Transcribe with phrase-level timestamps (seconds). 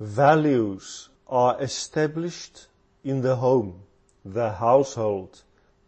[0.00, 2.66] Values are established
[3.02, 3.82] in the home,
[4.24, 5.42] the household,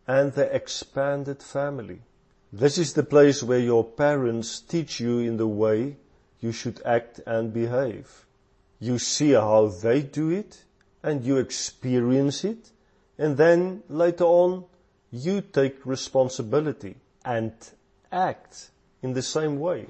[0.06, 2.00] and the expanded family.
[2.52, 5.96] This is the place where your parents teach you in the way
[6.40, 8.26] you should act and behave.
[8.80, 10.64] You see how they do it
[11.04, 12.72] and you experience it
[13.16, 14.64] and then later on
[15.12, 17.52] you take responsibility and
[18.10, 18.70] act
[19.02, 19.86] in the same way.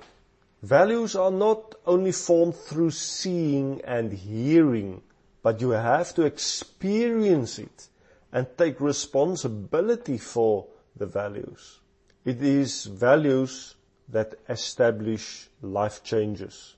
[0.63, 5.03] Values are not only formed through seeing and hearing,
[5.43, 7.89] but you have to experience it
[8.33, 10.67] and take responsibility for
[10.97, 11.81] the values.
[12.25, 13.75] It is values
[14.09, 16.77] that establish life changes.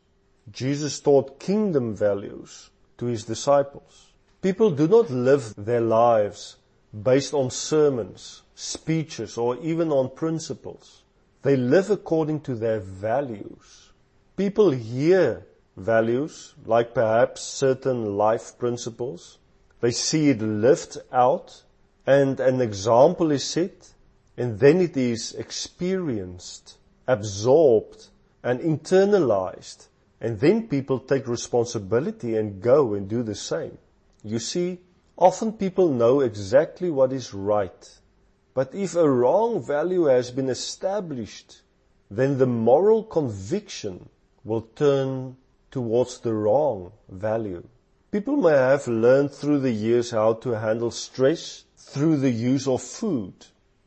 [0.50, 4.12] Jesus taught kingdom values to his disciples.
[4.40, 6.56] People do not live their lives
[7.02, 11.01] based on sermons, speeches, or even on principles.
[11.42, 13.90] They live according to their values.
[14.36, 15.46] People hear
[15.76, 19.38] values, like perhaps certain life principles.
[19.80, 21.62] They see it lived out,
[22.06, 23.92] and an example is set,
[24.36, 28.08] and then it is experienced, absorbed,
[28.42, 29.88] and internalized.
[30.20, 33.78] And then people take responsibility and go and do the same.
[34.22, 34.78] You see,
[35.18, 37.98] often people know exactly what is right.
[38.54, 41.62] But if a wrong value has been established,
[42.10, 44.10] then the moral conviction
[44.44, 45.36] will turn
[45.70, 47.66] towards the wrong value.
[48.10, 52.82] People may have learned through the years how to handle stress through the use of
[52.82, 53.32] food,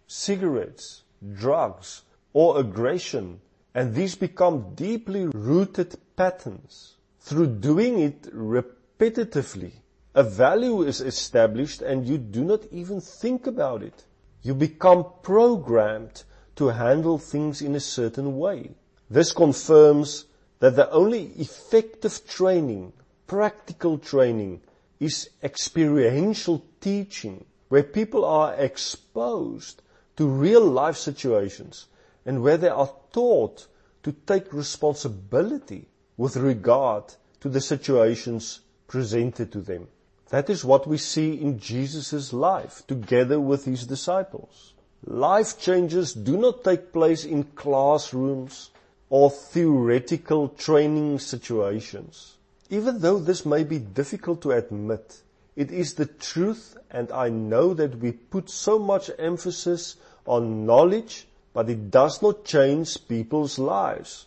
[0.08, 2.02] cigarettes, drugs,
[2.34, 3.40] or aggression,
[3.76, 6.96] and these become deeply rooted patterns.
[7.20, 9.74] Through doing it repetitively,
[10.16, 14.06] a value is established and you do not even think about it.
[14.46, 16.24] You become programmed
[16.58, 18.76] to handle things in a certain way.
[19.10, 20.26] This confirms
[20.60, 22.94] that the only effective training,
[23.26, 24.62] practical training,
[25.00, 29.82] is experiential teaching, where people are exposed
[30.18, 31.88] to real life situations
[32.24, 33.66] and where they are taught
[34.04, 35.88] to take responsibility
[36.18, 39.88] with regard to the situations presented to them.
[40.30, 44.74] That is what we see in Jesus' life together with his disciples.
[45.06, 48.72] Life changes do not take place in classrooms
[49.10, 52.38] or theoretical training situations.
[52.72, 55.22] Even though this may be difficult to admit,
[55.56, 61.28] it is the truth and I know that we put so much emphasis on knowledge,
[61.54, 64.26] but it does not change people's lives.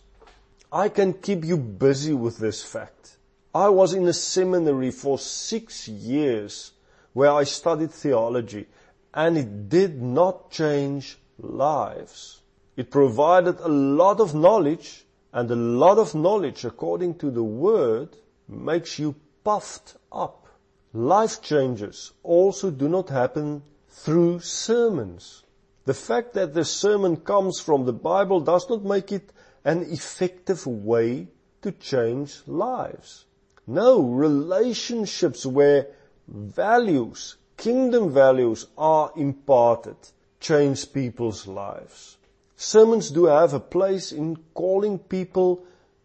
[0.71, 3.17] I can keep you busy with this fact.
[3.53, 6.71] I was in a seminary for six years
[7.13, 8.67] where I studied theology
[9.11, 12.41] and it did not change lives.
[12.77, 18.15] It provided a lot of knowledge and a lot of knowledge according to the word
[18.47, 20.45] makes you puffed up.
[20.93, 25.43] Life changes also do not happen through sermons.
[25.85, 29.33] The fact that the sermon comes from the Bible does not make it
[29.65, 31.29] an effective way
[31.63, 33.25] to change lives.
[33.69, 35.89] No, relationships where
[36.27, 39.95] values, kingdom values are imparted
[40.39, 42.17] change people's lives.
[42.55, 45.63] Sermons do have a place in calling people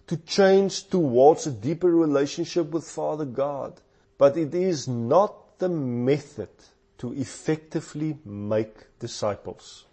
[0.08, 3.80] to change towards a deeper relationship with Father God,
[4.18, 6.50] but it is not the method
[6.98, 9.86] to effectively make disciples.